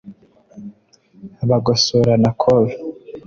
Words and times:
Bagosora 1.49 2.13
na 2.23 2.31
Col 2.41 2.65